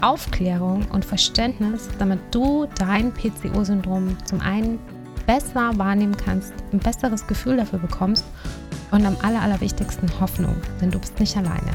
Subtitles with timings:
[0.00, 4.78] Aufklärung und Verständnis, damit du dein PCO-Syndrom zum einen
[5.26, 8.24] besser wahrnehmen kannst, ein besseres Gefühl dafür bekommst
[8.90, 11.72] und am aller, allerwichtigsten Hoffnung, denn du bist nicht alleine.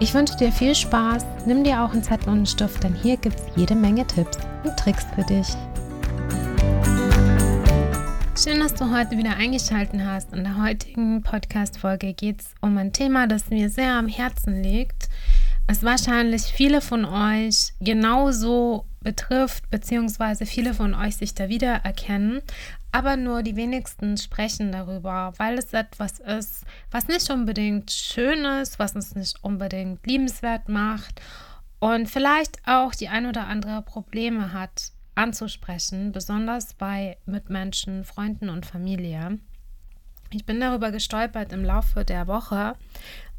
[0.00, 3.16] Ich wünsche dir viel Spaß, nimm dir auch einen Zettel und einen Stift, denn hier
[3.16, 5.48] gibt es jede Menge Tipps und Tricks für dich.
[8.36, 10.32] Schön, dass du heute wieder eingeschaltet hast.
[10.32, 15.08] In der heutigen Podcast-Folge geht es um ein Thema, das mir sehr am Herzen liegt
[15.66, 22.42] es wahrscheinlich viele von euch genauso betrifft, beziehungsweise viele von euch sich da wiedererkennen,
[22.92, 28.78] aber nur die wenigsten sprechen darüber, weil es etwas ist, was nicht unbedingt schön ist,
[28.78, 31.20] was uns nicht unbedingt liebenswert macht
[31.80, 38.66] und vielleicht auch die ein oder andere Probleme hat anzusprechen, besonders bei Mitmenschen, Freunden und
[38.66, 39.38] Familie.
[40.30, 42.74] Ich bin darüber gestolpert im Laufe der Woche,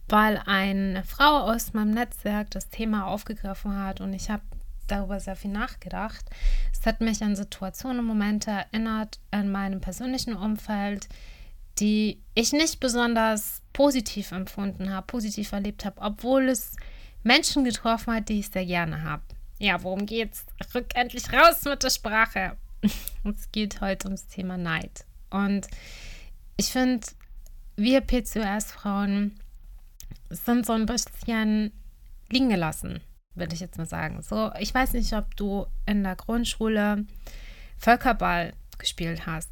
[0.08, 4.44] weil eine Frau aus meinem Netzwerk das Thema aufgegriffen hat und ich habe
[4.88, 6.26] darüber sehr viel nachgedacht.
[6.72, 11.08] Es hat mich an Situationen und Momente erinnert in meinem persönlichen Umfeld,
[11.80, 16.76] die ich nicht besonders positiv empfunden habe, positiv erlebt habe, obwohl es
[17.24, 19.24] Menschen getroffen hat, die ich sehr gerne habe.
[19.58, 20.46] Ja, worum geht's?
[20.74, 22.56] Rück endlich raus mit der Sprache.
[22.84, 25.06] es geht heute ums Thema Neid.
[25.30, 25.68] Und
[26.58, 27.08] ich finde,
[27.76, 29.40] wir PCOS-Frauen
[30.30, 31.72] sind so ein bisschen
[32.30, 33.02] liegen gelassen,
[33.36, 34.22] würde ich jetzt mal sagen.
[34.22, 37.06] So, ich weiß nicht, ob du in der Grundschule
[37.78, 39.52] Völkerball gespielt hast.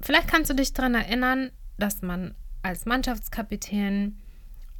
[0.00, 4.18] Vielleicht kannst du dich daran erinnern, dass man als Mannschaftskapitän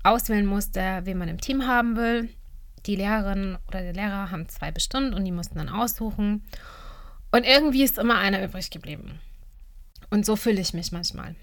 [0.03, 2.31] auswählen musste, wen man im Team haben will.
[2.87, 6.43] Die Lehrerin oder der Lehrer haben zwei bestimmt und die mussten dann aussuchen.
[7.31, 9.21] Und irgendwie ist immer einer übrig geblieben.
[10.09, 11.37] Und so fühle ich mich manchmal.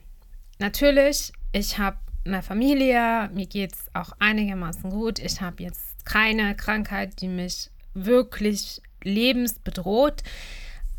[0.60, 3.30] Natürlich, ich habe einer Familie.
[3.34, 5.20] Mir geht es auch einigermaßen gut.
[5.20, 10.24] Ich habe jetzt keine Krankheit, die mich wirklich lebensbedroht.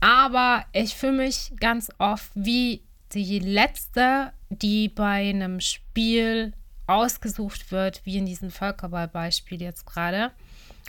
[0.00, 6.52] Aber ich fühle mich ganz oft wie die letzte, die bei einem Spiel
[6.86, 10.30] ausgesucht wird, wie in diesem Völkerballbeispiel jetzt gerade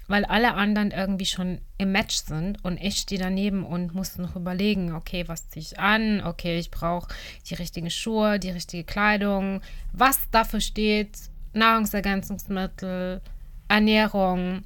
[0.10, 4.36] weil alle anderen irgendwie schon im Match sind und ich stehe daneben und muss noch
[4.36, 6.22] überlegen, okay, was ziehe ich an?
[6.26, 7.14] Okay, ich brauche
[7.48, 9.62] die richtigen Schuhe, die richtige Kleidung,
[9.94, 11.12] was dafür steht,
[11.54, 13.22] Nahrungsergänzungsmittel,
[13.68, 14.64] Ernährung,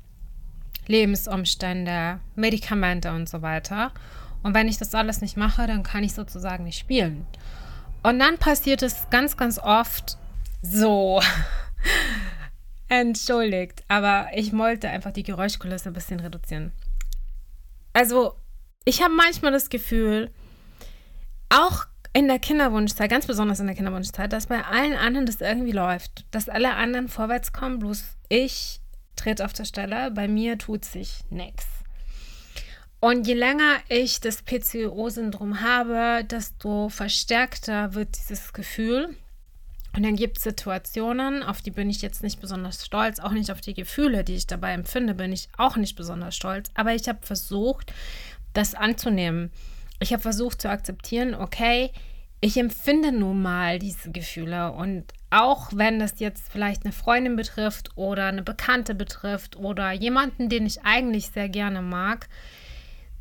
[0.87, 3.91] Lebensumstände, Medikamente und so weiter.
[4.43, 7.27] Und wenn ich das alles nicht mache, dann kann ich sozusagen nicht spielen.
[8.01, 10.17] Und dann passiert es ganz, ganz oft
[10.61, 11.21] so.
[13.01, 16.71] Entschuldigt, aber ich wollte einfach die Geräuschkulisse ein bisschen reduzieren.
[17.91, 18.35] Also,
[18.85, 20.31] ich habe manchmal das Gefühl,
[21.49, 25.71] auch in der Kinderwunschzeit, ganz besonders in der Kinderwunschzeit, dass bei allen anderen das irgendwie
[25.71, 26.25] läuft.
[26.29, 28.79] Dass alle anderen vorwärts kommen, bloß ich
[29.15, 30.11] trete auf der Stelle.
[30.11, 31.65] Bei mir tut sich nichts.
[32.99, 39.17] Und je länger ich das PCO-Syndrom habe, desto verstärkter wird dieses Gefühl.
[39.95, 43.51] Und dann gibt es Situationen, auf die bin ich jetzt nicht besonders stolz, auch nicht
[43.51, 46.71] auf die Gefühle, die ich dabei empfinde, bin ich auch nicht besonders stolz.
[46.73, 47.93] Aber ich habe versucht,
[48.53, 49.51] das anzunehmen.
[49.99, 51.91] Ich habe versucht zu akzeptieren, okay,
[52.41, 54.71] ich empfinde nun mal diese Gefühle.
[54.71, 60.49] Und auch wenn das jetzt vielleicht eine Freundin betrifft oder eine Bekannte betrifft oder jemanden,
[60.49, 62.27] den ich eigentlich sehr gerne mag,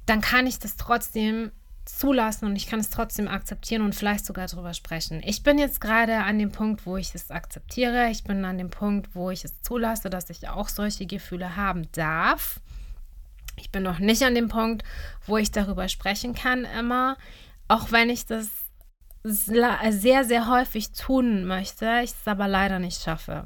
[0.06, 1.52] dann kann ich das trotzdem
[1.84, 5.22] zulassen und ich kann es trotzdem akzeptieren und vielleicht sogar darüber sprechen.
[5.24, 8.08] Ich bin jetzt gerade an dem Punkt, wo ich es akzeptiere.
[8.10, 11.90] Ich bin an dem Punkt, wo ich es zulasse, dass ich auch solche Gefühle haben
[11.92, 12.60] darf.
[13.56, 14.84] Ich bin noch nicht an dem Punkt,
[15.26, 17.16] wo ich darüber sprechen kann immer,
[17.68, 18.48] auch wenn ich das
[19.24, 23.44] sehr, sehr häufig tun möchte, ich es aber leider nicht schaffe.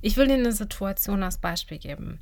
[0.00, 2.20] Ich will dir eine Situation als Beispiel geben.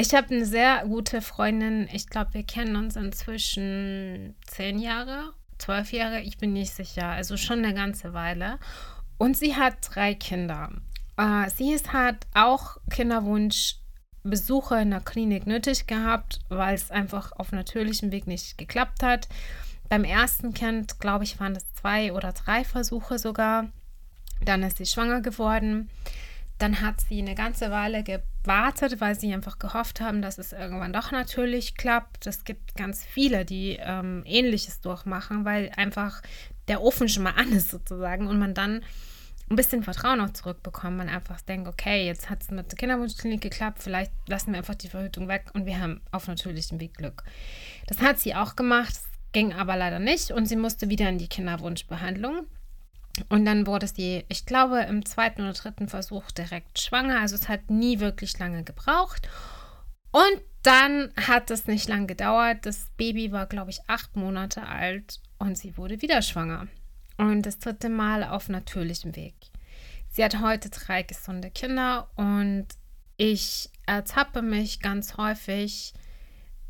[0.00, 1.88] Ich habe eine sehr gute Freundin.
[1.92, 6.20] Ich glaube, wir kennen uns inzwischen zehn Jahre, zwölf Jahre.
[6.20, 7.08] Ich bin nicht sicher.
[7.08, 8.60] Also schon eine ganze Weile.
[9.16, 10.70] Und sie hat drei Kinder.
[11.16, 17.50] Äh, sie ist, hat auch Kinderwunschbesuche in der Klinik nötig gehabt, weil es einfach auf
[17.50, 19.26] natürlichem Weg nicht geklappt hat.
[19.88, 23.66] Beim ersten Kind, glaube ich, waren es zwei oder drei Versuche sogar.
[24.44, 25.90] Dann ist sie schwanger geworden.
[26.58, 30.92] Dann hat sie eine ganze Weile gewartet, weil sie einfach gehofft haben, dass es irgendwann
[30.92, 32.26] doch natürlich klappt.
[32.26, 36.20] Es gibt ganz viele, die ähm, Ähnliches durchmachen, weil einfach
[36.66, 38.82] der Ofen schon mal an ist sozusagen und man dann
[39.50, 40.96] ein bisschen Vertrauen auch zurückbekommt.
[40.96, 44.74] Man einfach denkt, okay, jetzt hat es mit der Kinderwunschklinik geklappt, vielleicht lassen wir einfach
[44.74, 47.24] die Verhütung weg und wir haben auf natürlichem Weg Glück.
[47.86, 48.94] Das hat sie auch gemacht,
[49.32, 52.46] ging aber leider nicht und sie musste wieder in die Kinderwunschbehandlung.
[53.28, 57.20] Und dann wurde sie, ich glaube, im zweiten oder dritten Versuch direkt schwanger.
[57.20, 59.28] Also es hat nie wirklich lange gebraucht.
[60.10, 62.66] Und dann hat es nicht lang gedauert.
[62.66, 66.68] Das Baby war, glaube ich, acht Monate alt und sie wurde wieder schwanger.
[67.16, 69.34] Und das dritte Mal auf natürlichem Weg.
[70.10, 72.66] Sie hat heute drei gesunde Kinder und
[73.16, 75.92] ich ertappe mich ganz häufig,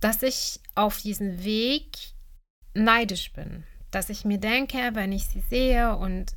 [0.01, 1.97] dass ich auf diesem Weg
[2.75, 6.35] neidisch bin dass ich mir denke, wenn ich sie sehe und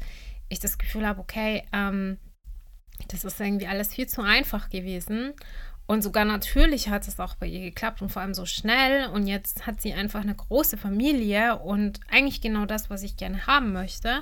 [0.49, 2.17] ich das Gefühl habe, okay, ähm,
[3.07, 5.33] das ist irgendwie alles viel zu einfach gewesen.
[5.87, 9.09] Und sogar natürlich hat es auch bei ihr geklappt und vor allem so schnell.
[9.09, 13.45] Und jetzt hat sie einfach eine große Familie und eigentlich genau das, was ich gerne
[13.47, 14.21] haben möchte.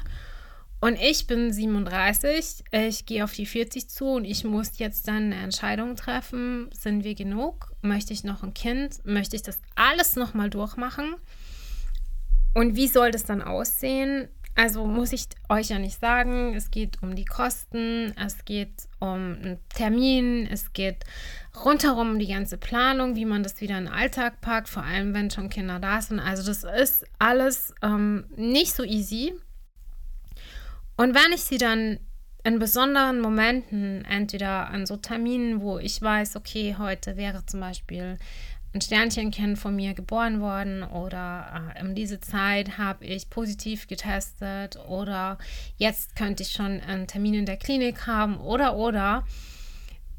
[0.81, 5.33] Und ich bin 37, ich gehe auf die 40 zu und ich muss jetzt dann
[5.33, 6.69] eine Entscheidung treffen.
[6.71, 7.73] Sind wir genug?
[7.81, 9.05] Möchte ich noch ein Kind?
[9.05, 11.15] Möchte ich das alles nochmal durchmachen?
[12.53, 14.29] Und wie soll das dann aussehen?
[14.55, 19.37] Also muss ich euch ja nicht sagen, es geht um die Kosten, es geht um
[19.41, 21.05] einen Termin, es geht
[21.63, 25.13] rundherum um die ganze Planung, wie man das wieder in den Alltag packt, vor allem
[25.13, 26.19] wenn schon Kinder da sind.
[26.19, 29.33] Also das ist alles ähm, nicht so easy.
[30.97, 31.99] Und wenn ich sie dann
[32.43, 38.17] in besonderen Momenten, entweder an so Terminen, wo ich weiß, okay, heute wäre zum Beispiel
[38.73, 44.77] ein Sternchenkind von mir geboren worden oder äh, in diese Zeit habe ich positiv getestet
[44.87, 45.37] oder
[45.77, 49.25] jetzt könnte ich schon einen Termin in der Klinik haben oder oder,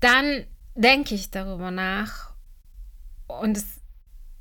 [0.00, 0.44] dann
[0.74, 2.32] denke ich darüber nach
[3.28, 3.79] und es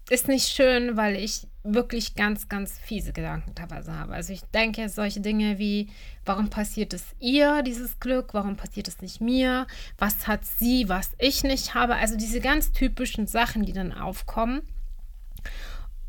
[0.10, 4.14] ist nicht schön, weil ich wirklich ganz, ganz fiese Gedanken teilweise habe.
[4.14, 5.90] Also ich denke solche Dinge wie,
[6.26, 8.34] warum passiert es ihr, dieses Glück?
[8.34, 9.68] Warum passiert es nicht mir?
[9.98, 11.96] Was hat sie, was ich nicht habe?
[11.96, 14.62] Also diese ganz typischen Sachen, die dann aufkommen.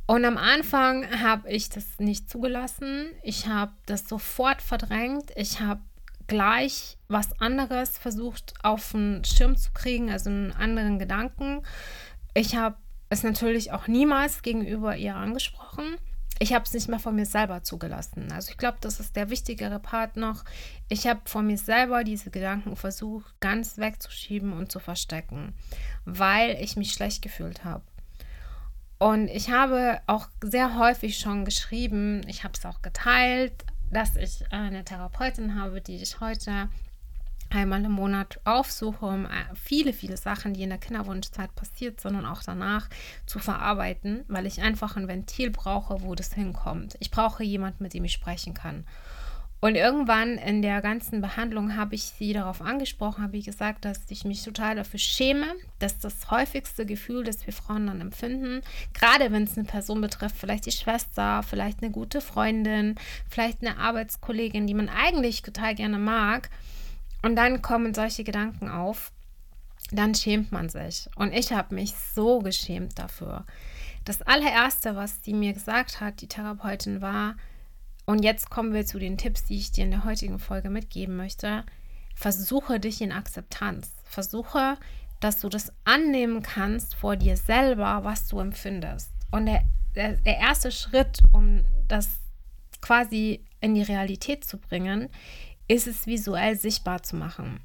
[0.06, 3.10] Und am Anfang habe ich das nicht zugelassen.
[3.22, 5.30] Ich habe das sofort verdrängt.
[5.36, 5.82] Ich habe
[6.26, 11.62] gleich was anderes versucht auf den Schirm zu kriegen, also einen anderen Gedanken.
[12.34, 12.76] Ich habe
[13.10, 15.96] es natürlich auch niemals gegenüber ihr angesprochen.
[16.38, 18.32] Ich habe es nicht mehr von mir selber zugelassen.
[18.32, 20.44] Also ich glaube, das ist der wichtigere Part noch.
[20.88, 25.54] Ich habe von mir selber diese Gedanken versucht, ganz wegzuschieben und zu verstecken,
[26.06, 27.84] weil ich mich schlecht gefühlt habe.
[28.98, 34.50] Und ich habe auch sehr häufig schon geschrieben, ich habe es auch geteilt, dass ich
[34.50, 36.68] eine Therapeutin habe, die ich heute
[37.50, 42.16] einmal im Monat aufsuche, um äh, viele, viele Sachen, die in der Kinderwunschzeit passiert sind
[42.16, 42.88] und auch danach
[43.26, 46.96] zu verarbeiten, weil ich einfach ein Ventil brauche, wo das hinkommt.
[47.00, 48.84] Ich brauche jemanden, mit dem ich sprechen kann.
[49.62, 54.00] Und irgendwann in der ganzen Behandlung habe ich sie darauf angesprochen, habe ich gesagt, dass
[54.08, 55.46] ich mich total dafür schäme,
[55.78, 58.62] dass das häufigste Gefühl, das wir Frauen dann empfinden,
[58.94, 62.94] gerade wenn es eine Person betrifft, vielleicht die Schwester, vielleicht eine gute Freundin,
[63.28, 66.48] vielleicht eine Arbeitskollegin, die man eigentlich total gerne mag,
[67.22, 69.12] und dann kommen solche Gedanken auf,
[69.92, 71.08] dann schämt man sich.
[71.16, 73.44] Und ich habe mich so geschämt dafür.
[74.04, 77.36] Das allererste, was sie mir gesagt hat, die Therapeutin, war,
[78.06, 81.16] und jetzt kommen wir zu den Tipps, die ich dir in der heutigen Folge mitgeben
[81.16, 81.64] möchte.
[82.16, 83.92] Versuche dich in Akzeptanz.
[84.04, 84.78] Versuche,
[85.20, 89.12] dass du das annehmen kannst vor dir selber, was du empfindest.
[89.30, 89.62] Und der,
[89.94, 92.18] der, der erste Schritt, um das
[92.80, 95.08] quasi in die Realität zu bringen,
[95.70, 97.60] ist es visuell sichtbar zu machen.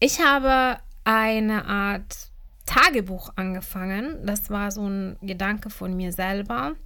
[0.00, 2.30] Ich habe eine Art
[2.64, 4.24] Tagebuch angefangen.
[4.24, 6.76] Das war so ein Gedanke von mir selber,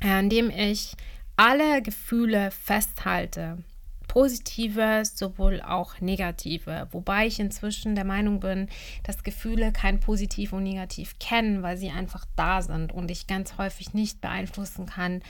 [0.00, 0.94] in dem ich
[1.34, 3.58] alle Gefühle festhalte.
[4.06, 6.86] Positive, sowohl auch negative.
[6.92, 8.68] Wobei ich inzwischen der Meinung bin,
[9.02, 13.58] dass Gefühle kein Positiv und Negativ kennen, weil sie einfach da sind und ich ganz
[13.58, 15.20] häufig nicht beeinflussen kann,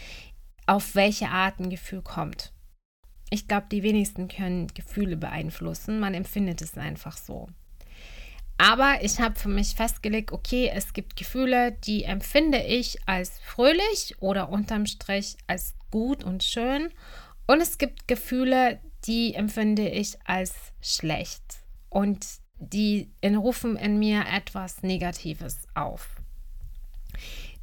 [0.66, 2.51] auf welche Art ein Gefühl kommt.
[3.32, 6.00] Ich glaube, die wenigsten können Gefühle beeinflussen.
[6.00, 7.48] Man empfindet es einfach so.
[8.58, 14.16] Aber ich habe für mich festgelegt, okay, es gibt Gefühle, die empfinde ich als fröhlich
[14.20, 16.90] oder unterm Strich als gut und schön.
[17.46, 21.42] Und es gibt Gefühle, die empfinde ich als schlecht.
[21.88, 22.26] Und
[22.58, 26.16] die rufen in mir etwas Negatives auf.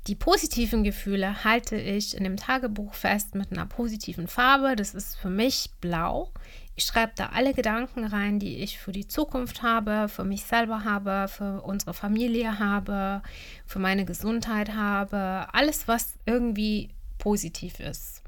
[0.07, 4.75] Die positiven Gefühle halte ich in dem Tagebuch fest mit einer positiven Farbe.
[4.75, 6.31] Das ist für mich blau.
[6.75, 10.85] Ich schreibe da alle Gedanken rein, die ich für die Zukunft habe, für mich selber
[10.85, 13.21] habe, für unsere Familie habe,
[13.65, 15.47] für meine Gesundheit habe.
[15.51, 18.23] Alles, was irgendwie positiv ist.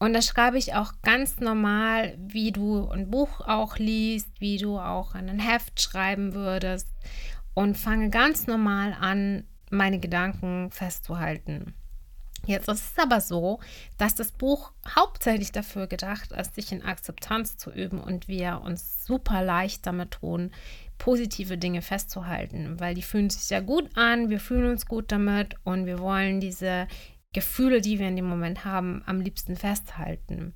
[0.00, 4.78] Und da schreibe ich auch ganz normal, wie du ein Buch auch liest, wie du
[4.78, 6.88] auch ein Heft schreiben würdest
[7.54, 11.74] und fange ganz normal an, meine Gedanken festzuhalten.
[12.46, 13.58] Jetzt ist es aber so,
[13.98, 19.04] dass das Buch hauptsächlich dafür gedacht ist, sich in Akzeptanz zu üben und wir uns
[19.04, 20.52] super leicht damit tun,
[20.98, 25.56] positive Dinge festzuhalten, weil die fühlen sich ja gut an, wir fühlen uns gut damit
[25.64, 26.86] und wir wollen diese
[27.32, 30.54] Gefühle, die wir in dem Moment haben, am liebsten festhalten.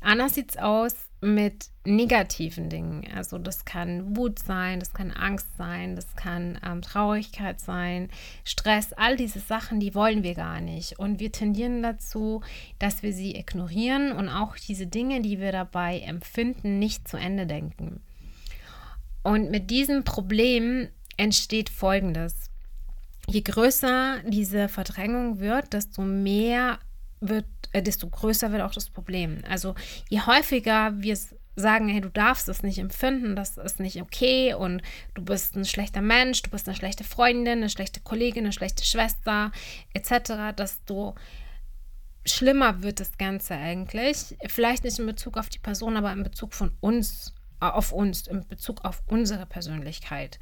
[0.00, 3.06] Anders sieht es aus mit negativen Dingen.
[3.14, 8.08] Also das kann Wut sein, das kann Angst sein, das kann ähm, Traurigkeit sein,
[8.44, 10.98] Stress, all diese Sachen, die wollen wir gar nicht.
[10.98, 12.42] Und wir tendieren dazu,
[12.78, 17.46] dass wir sie ignorieren und auch diese Dinge, die wir dabei empfinden, nicht zu Ende
[17.46, 18.00] denken.
[19.22, 22.48] Und mit diesem Problem entsteht Folgendes
[23.28, 26.78] je größer diese Verdrängung wird, desto mehr
[27.20, 29.42] wird, äh, desto größer wird auch das Problem.
[29.48, 29.74] Also
[30.08, 31.16] je häufiger wir
[31.58, 34.82] sagen, hey, du darfst es nicht empfinden, das ist nicht okay und
[35.14, 38.84] du bist ein schlechter Mensch, du bist eine schlechte Freundin, eine schlechte Kollegin, eine schlechte
[38.84, 39.50] Schwester,
[39.92, 41.14] etc., desto
[42.24, 44.36] schlimmer wird das Ganze eigentlich.
[44.46, 48.26] Vielleicht nicht in Bezug auf die Person, aber in Bezug von uns, äh, auf uns,
[48.26, 50.38] in Bezug auf unsere Persönlichkeit.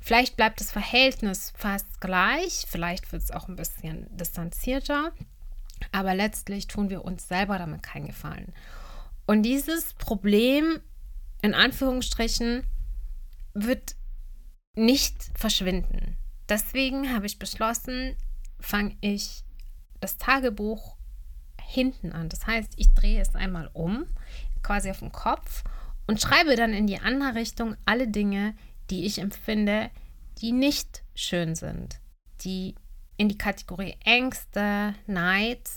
[0.00, 5.12] Vielleicht bleibt das Verhältnis fast gleich, vielleicht wird es auch ein bisschen distanzierter,
[5.94, 8.52] aber letztlich tun wir uns selber damit keinen Gefallen.
[9.26, 10.80] Und dieses Problem,
[11.40, 12.64] in Anführungsstrichen,
[13.54, 13.94] wird
[14.74, 16.16] nicht verschwinden.
[16.48, 18.16] Deswegen habe ich beschlossen,
[18.58, 19.44] fange ich
[20.00, 20.96] das Tagebuch
[21.62, 22.28] hinten an.
[22.28, 24.06] Das heißt, ich drehe es einmal um,
[24.64, 25.62] quasi auf den Kopf
[26.08, 28.56] und schreibe dann in die andere Richtung alle Dinge,
[28.90, 29.90] die ich empfinde,
[30.38, 32.00] die nicht schön sind,
[32.40, 32.74] die
[33.16, 35.70] in die Kategorie Ängste, Neid,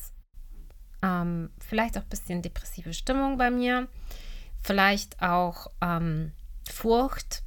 [1.02, 3.88] ähm, vielleicht auch ein bisschen depressive Stimmung bei mir,
[4.62, 6.32] vielleicht auch ähm,
[6.70, 7.44] Furcht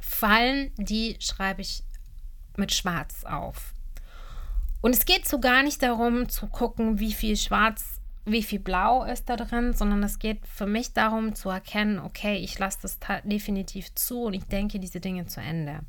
[0.00, 1.82] fallen, die schreibe ich
[2.56, 3.72] mit Schwarz auf.
[4.80, 9.04] Und es geht so gar nicht darum zu gucken, wie viel Schwarz wie viel Blau
[9.04, 12.98] ist da drin, sondern es geht für mich darum zu erkennen, okay, ich lasse das
[13.24, 15.80] definitiv zu und ich denke diese Dinge zu Ende.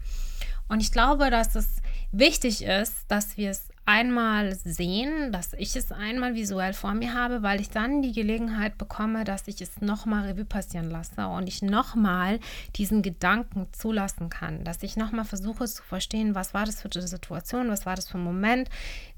[0.67, 5.91] Und ich glaube, dass es wichtig ist, dass wir es einmal sehen, dass ich es
[5.91, 10.27] einmal visuell vor mir habe, weil ich dann die Gelegenheit bekomme, dass ich es nochmal
[10.27, 12.39] Revue passieren lasse und ich nochmal
[12.75, 17.07] diesen Gedanken zulassen kann, dass ich nochmal versuche zu verstehen, was war das für eine
[17.07, 18.69] Situation, was war das für ein Moment,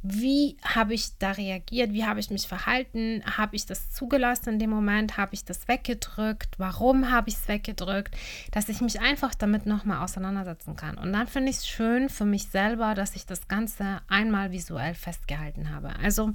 [0.02, 4.60] wie habe ich da reagiert, wie habe ich mich verhalten, habe ich das zugelassen in
[4.60, 8.16] dem Moment, habe ich das weggedrückt, warum habe ich es weggedrückt,
[8.52, 10.98] dass ich mich einfach damit nochmal auseinandersetzen kann.
[10.98, 14.96] Und dann finde ich es schön für mich selber, dass ich das Ganze einmal visuell
[14.96, 15.94] festgehalten habe.
[16.00, 16.32] Also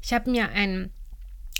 [0.00, 0.90] ich habe mir ein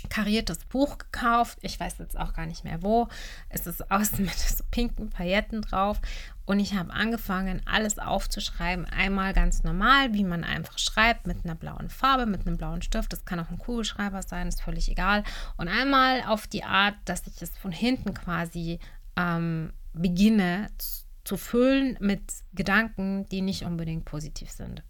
[0.09, 1.59] kariertes Buch gekauft.
[1.61, 3.07] Ich weiß jetzt auch gar nicht mehr wo.
[3.49, 5.99] Es ist außen mit so pinken Pailletten drauf.
[6.45, 8.85] Und ich habe angefangen, alles aufzuschreiben.
[8.85, 13.13] Einmal ganz normal, wie man einfach schreibt, mit einer blauen Farbe, mit einem blauen Stift.
[13.13, 15.23] Das kann auch ein Kugelschreiber sein, ist völlig egal.
[15.57, 18.79] Und einmal auf die Art, dass ich es von hinten quasi
[19.15, 22.21] ähm, beginne zu, zu füllen mit
[22.53, 24.83] Gedanken, die nicht unbedingt positiv sind.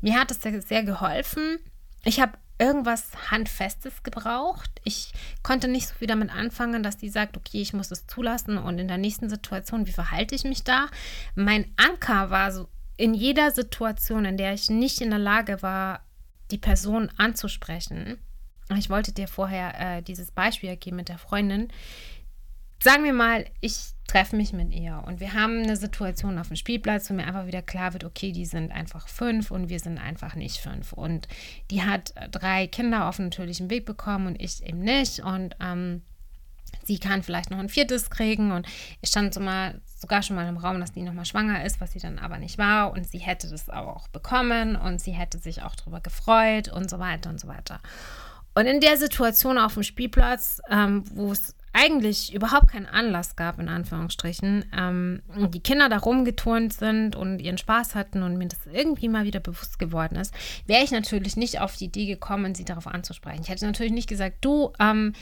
[0.00, 1.58] Mir hat es sehr, sehr geholfen.
[2.04, 4.70] Ich habe irgendwas Handfestes gebraucht.
[4.84, 8.56] Ich konnte nicht so viel damit anfangen, dass die sagt, okay, ich muss es zulassen
[8.56, 10.88] und in der nächsten Situation, wie verhalte ich mich da?
[11.34, 16.00] Mein Anker war so in jeder Situation, in der ich nicht in der Lage war,
[16.50, 18.18] die Person anzusprechen.
[18.76, 21.68] Ich wollte dir vorher äh, dieses Beispiel geben mit der Freundin.
[22.82, 26.56] Sagen wir mal, ich treffe mich mit ihr und wir haben eine Situation auf dem
[26.56, 29.98] Spielplatz, wo mir einfach wieder klar wird, okay, die sind einfach fünf und wir sind
[29.98, 30.92] einfach nicht fünf.
[30.92, 31.28] Und
[31.70, 35.20] die hat drei Kinder auf dem natürlichen Weg bekommen und ich eben nicht.
[35.20, 36.02] Und ähm,
[36.84, 38.66] sie kann vielleicht noch ein viertes kriegen und
[39.02, 41.92] es stand so mal, sogar schon mal im Raum, dass die nochmal schwanger ist, was
[41.92, 45.38] sie dann aber nicht war und sie hätte das aber auch bekommen und sie hätte
[45.38, 47.80] sich auch darüber gefreut und so weiter und so weiter.
[48.54, 53.58] Und in der Situation auf dem Spielplatz, ähm, wo es eigentlich überhaupt keinen Anlass gab,
[53.58, 58.60] in Anführungsstrichen, ähm, die Kinder da rumgeturnt sind und ihren Spaß hatten und mir das
[58.72, 60.32] irgendwie mal wieder bewusst geworden ist,
[60.66, 63.42] wäre ich natürlich nicht auf die Idee gekommen, sie darauf anzusprechen.
[63.42, 65.12] Ich hätte natürlich nicht gesagt, du, ähm,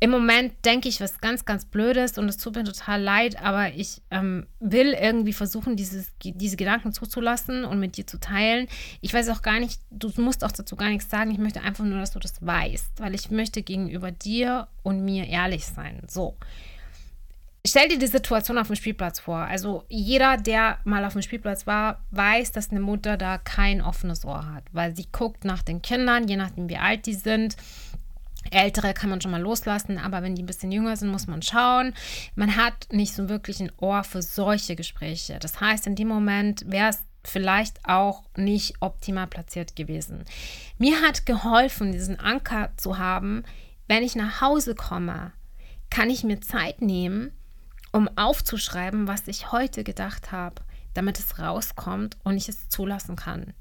[0.00, 3.72] im Moment denke ich was ganz, ganz Blödes und es tut mir total leid, aber
[3.74, 8.68] ich ähm, will irgendwie versuchen, dieses, diese Gedanken zuzulassen und mit dir zu teilen.
[9.00, 11.32] Ich weiß auch gar nicht, du musst auch dazu gar nichts sagen.
[11.32, 15.26] Ich möchte einfach nur, dass du das weißt, weil ich möchte gegenüber dir und mir
[15.26, 16.00] ehrlich sein.
[16.06, 16.36] So.
[17.66, 19.38] Stell dir die Situation auf dem Spielplatz vor.
[19.38, 24.24] Also jeder, der mal auf dem Spielplatz war, weiß, dass eine Mutter da kein offenes
[24.24, 27.56] Ohr hat, weil sie guckt nach den Kindern, je nachdem wie alt die sind
[28.50, 31.42] Ältere kann man schon mal loslassen, aber wenn die ein bisschen jünger sind, muss man
[31.42, 31.94] schauen.
[32.34, 35.38] Man hat nicht so wirklich ein Ohr für solche Gespräche.
[35.38, 40.24] Das heißt, in dem Moment wäre es vielleicht auch nicht optimal platziert gewesen.
[40.78, 43.44] Mir hat geholfen, diesen Anker zu haben,
[43.86, 45.32] wenn ich nach Hause komme,
[45.90, 47.32] kann ich mir Zeit nehmen,
[47.92, 50.62] um aufzuschreiben, was ich heute gedacht habe,
[50.94, 53.54] damit es rauskommt und ich es zulassen kann.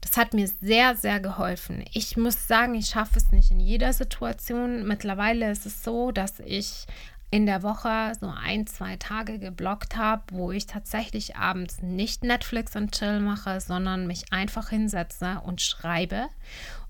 [0.00, 1.84] Das hat mir sehr, sehr geholfen.
[1.92, 4.86] Ich muss sagen, ich schaffe es nicht in jeder Situation.
[4.86, 6.86] Mittlerweile ist es so, dass ich
[7.30, 12.74] in der Woche so ein, zwei Tage geblockt habe, wo ich tatsächlich abends nicht Netflix
[12.74, 16.26] und Chill mache, sondern mich einfach hinsetze und schreibe.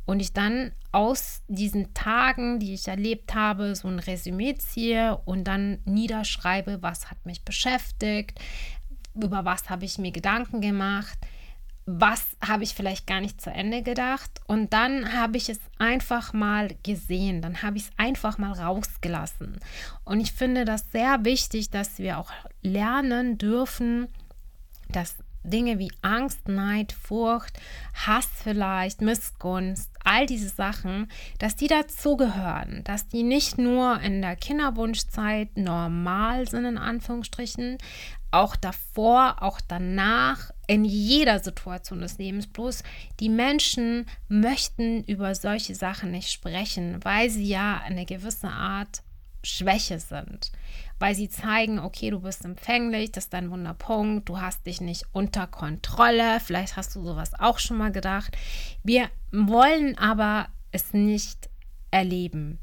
[0.06, 5.44] Und ich dann aus diesen Tagen, die ich erlebt habe, so ein Resümee ziehe und
[5.44, 8.40] dann niederschreibe, was hat mich beschäftigt,
[9.14, 11.18] über was habe ich mir Gedanken gemacht
[11.86, 14.30] was habe ich vielleicht gar nicht zu Ende gedacht?
[14.46, 19.58] Und dann habe ich es einfach mal gesehen, dann habe ich es einfach mal rausgelassen.
[20.04, 22.30] Und ich finde das sehr wichtig, dass wir auch
[22.62, 24.08] lernen dürfen,
[24.88, 27.58] dass Dinge wie Angst, Neid, Furcht,
[27.94, 34.36] Hass vielleicht, Missgunst, all diese Sachen, dass die dazugehören, dass die nicht nur in der
[34.36, 37.78] Kinderwunschzeit normal sind, in Anführungsstrichen,
[38.30, 42.46] auch davor, auch danach, in jeder Situation des Lebens.
[42.46, 42.82] Bloß
[43.18, 49.02] die Menschen möchten über solche Sachen nicht sprechen, weil sie ja eine gewisse Art
[49.42, 50.52] Schwäche sind.
[50.98, 55.06] Weil sie zeigen, okay, du bist empfänglich, das ist dein Wunderpunkt, du hast dich nicht
[55.12, 56.40] unter Kontrolle.
[56.40, 58.36] Vielleicht hast du sowas auch schon mal gedacht.
[58.84, 61.48] Wir wollen aber es nicht
[61.90, 62.58] erleben.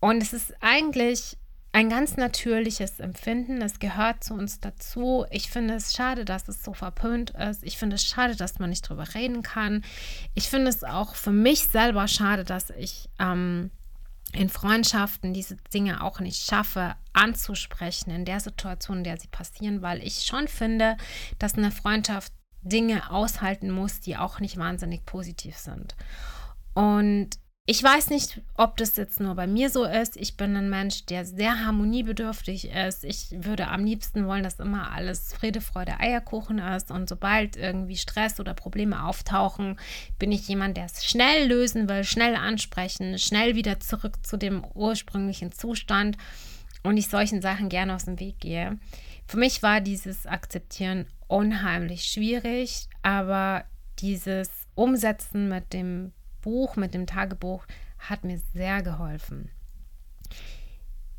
[0.00, 1.36] Und es ist eigentlich
[1.72, 3.62] ein ganz natürliches Empfinden.
[3.62, 5.24] Es gehört zu uns dazu.
[5.30, 7.62] Ich finde es schade, dass es so verpönt ist.
[7.62, 9.84] Ich finde es schade, dass man nicht drüber reden kann.
[10.34, 13.70] Ich finde es auch für mich selber schade, dass ich ähm,
[14.32, 19.82] in Freundschaften diese Dinge auch nicht schaffe anzusprechen in der Situation, in der sie passieren,
[19.82, 20.96] weil ich schon finde,
[21.38, 25.96] dass eine Freundschaft Dinge aushalten muss, die auch nicht wahnsinnig positiv sind.
[26.74, 27.30] Und
[27.66, 30.16] ich weiß nicht, ob das jetzt nur bei mir so ist.
[30.16, 33.04] Ich bin ein Mensch, der sehr harmoniebedürftig ist.
[33.04, 36.90] Ich würde am liebsten wollen, dass immer alles Friede, Freude, Eierkuchen ist.
[36.90, 39.78] Und sobald irgendwie Stress oder Probleme auftauchen,
[40.18, 44.64] bin ich jemand, der es schnell lösen will, schnell ansprechen, schnell wieder zurück zu dem
[44.74, 46.16] ursprünglichen Zustand
[46.82, 48.80] und ich solchen Sachen gerne aus dem Weg gehe.
[49.28, 53.64] Für mich war dieses Akzeptieren unheimlich schwierig, aber
[54.00, 57.66] dieses Umsetzen mit dem Buch, mit dem Tagebuch,
[57.98, 59.50] hat mir sehr geholfen.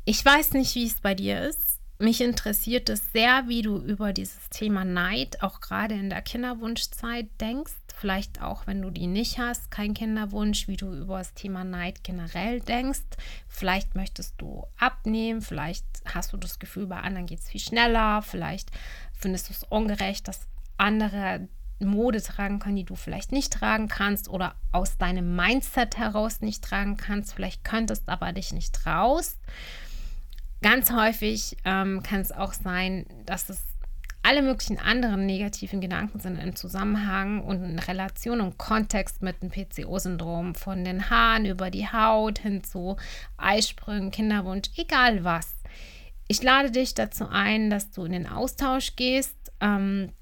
[0.04, 1.80] Ich weiß nicht, wie es bei dir ist.
[1.98, 7.28] Mich interessiert es sehr, wie du über dieses Thema Neid auch gerade in der Kinderwunschzeit
[7.40, 7.76] denkst.
[7.94, 12.02] Vielleicht auch, wenn du die nicht hast, kein Kinderwunsch, wie du über das Thema Neid
[12.02, 13.04] generell denkst.
[13.46, 18.22] Vielleicht möchtest du abnehmen, vielleicht hast du das Gefühl, bei anderen geht es viel schneller,
[18.22, 18.72] vielleicht
[19.14, 21.46] findest du es ungerecht, dass andere
[21.86, 26.62] Mode tragen können, die du vielleicht nicht tragen kannst oder aus deinem Mindset heraus nicht
[26.62, 27.34] tragen kannst.
[27.34, 29.38] Vielleicht könntest aber dich nicht traust.
[30.62, 33.64] Ganz häufig ähm, kann es auch sein, dass es
[34.22, 39.50] alle möglichen anderen negativen Gedanken sind im Zusammenhang und in Relation und Kontext mit dem
[39.50, 42.96] PCO-Syndrom, von den Haaren über die Haut hin zu
[43.36, 45.56] Eisprüngen, Kinderwunsch, egal was.
[46.28, 49.36] Ich lade dich dazu ein, dass du in den Austausch gehst.
[49.60, 50.12] Ähm,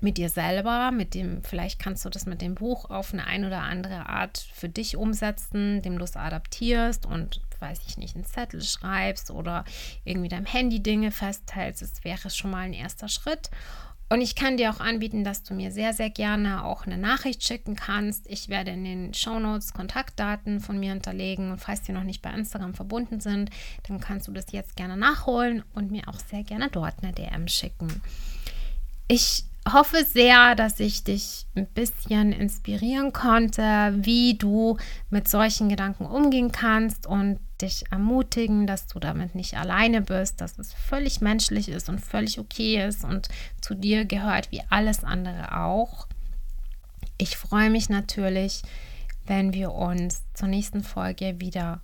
[0.00, 3.44] mit dir selber, mit dem, vielleicht kannst du das mit dem Buch auf eine ein
[3.44, 8.24] oder andere Art für dich umsetzen, dem du es adaptierst und, weiß ich nicht, einen
[8.24, 9.64] Zettel schreibst oder
[10.04, 11.82] irgendwie deinem Handy Dinge festhältst.
[11.82, 13.50] Das wäre schon mal ein erster Schritt.
[14.08, 17.42] Und ich kann dir auch anbieten, dass du mir sehr, sehr gerne auch eine Nachricht
[17.42, 18.30] schicken kannst.
[18.30, 21.50] Ich werde in den Show Notes Kontaktdaten von mir hinterlegen.
[21.50, 23.50] Und falls die noch nicht bei Instagram verbunden sind,
[23.88, 27.48] dann kannst du das jetzt gerne nachholen und mir auch sehr gerne dort eine DM
[27.48, 28.00] schicken.
[29.08, 34.76] Ich hoffe sehr, dass ich dich ein bisschen inspirieren konnte, wie du
[35.10, 40.58] mit solchen Gedanken umgehen kannst und dich ermutigen, dass du damit nicht alleine bist, dass
[40.58, 43.28] es völlig menschlich ist und völlig okay ist und
[43.60, 46.06] zu dir gehört wie alles andere auch.
[47.18, 48.62] Ich freue mich natürlich,
[49.24, 51.80] wenn wir uns zur nächsten Folge wieder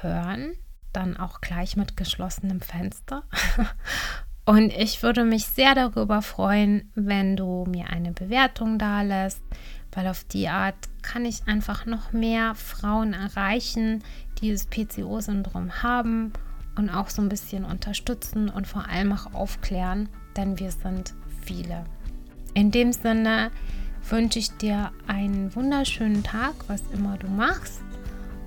[0.00, 0.56] hören
[0.96, 3.22] dann auch gleich mit geschlossenem Fenster.
[4.46, 9.42] Und ich würde mich sehr darüber freuen, wenn du mir eine Bewertung da lässt,
[9.92, 14.04] weil auf die Art kann ich einfach noch mehr Frauen erreichen,
[14.38, 16.32] die das PCO-Syndrom haben
[16.76, 21.84] und auch so ein bisschen unterstützen und vor allem auch aufklären, denn wir sind viele.
[22.54, 23.50] In dem Sinne
[24.08, 27.80] wünsche ich dir einen wunderschönen Tag, was immer du machst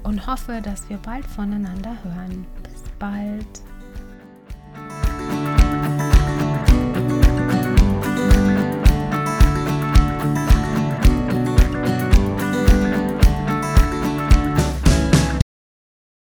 [0.04, 2.46] und hoffe, dass wir bald voneinander hören.
[2.64, 3.69] Bis bald.